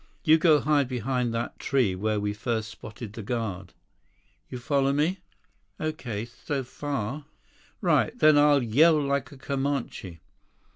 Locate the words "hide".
0.61-0.87